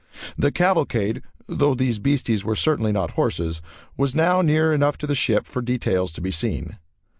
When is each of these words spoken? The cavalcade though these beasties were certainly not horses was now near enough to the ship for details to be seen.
The 0.35 0.51
cavalcade 0.51 1.21
though 1.45 1.75
these 1.75 1.99
beasties 1.99 2.43
were 2.43 2.55
certainly 2.55 2.91
not 2.91 3.11
horses 3.11 3.61
was 3.97 4.15
now 4.15 4.41
near 4.41 4.73
enough 4.73 4.97
to 4.97 5.05
the 5.05 5.13
ship 5.13 5.45
for 5.45 5.61
details 5.61 6.11
to 6.13 6.21
be 6.21 6.31
seen. 6.31 6.77